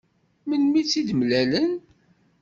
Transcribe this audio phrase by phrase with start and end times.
[0.47, 1.71] Melmi i tt-id-mlalen?